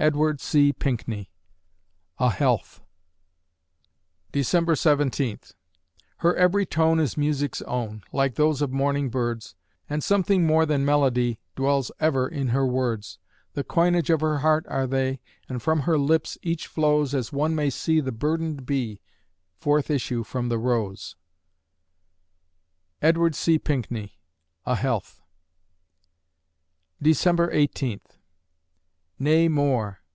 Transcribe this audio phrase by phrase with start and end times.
[0.00, 0.72] EDWARD C.
[0.72, 1.28] PINKNEY
[2.18, 2.82] ("A Health")
[4.30, 5.54] December Seventeenth
[6.18, 9.56] Her every tone is music's own, Like those of morning birds,
[9.90, 13.18] And something more than melody Dwells ever in her words;
[13.54, 15.18] The coinage of her heart are they,
[15.48, 19.00] And from her lips each flows As one may see the burdened bee
[19.56, 21.16] Forth issue from the rose.
[23.02, 23.58] EDWARD C.
[23.58, 24.16] PINKNEY
[24.64, 25.22] ("A Health")
[27.02, 28.14] December Eighteenth...
[29.20, 29.98] Nay, more!